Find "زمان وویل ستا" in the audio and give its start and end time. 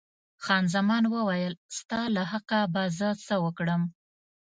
0.75-2.01